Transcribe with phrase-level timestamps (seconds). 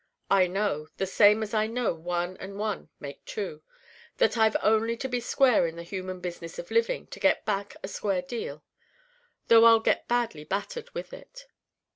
[0.31, 3.61] I know, the same as I know one and one make two,
[4.17, 7.75] that I've only to be square in the human business of living to get back
[7.83, 8.63] a square deal,
[9.47, 11.45] though I'll get badly battered, with it.